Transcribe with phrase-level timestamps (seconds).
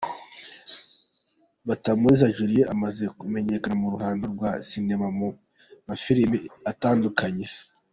[1.67, 5.27] Batamuriza Juliet, amaze kumenyekana mu ruhando rwa sinema mu
[5.87, 6.37] mafilimi
[6.73, 7.45] atandukanye.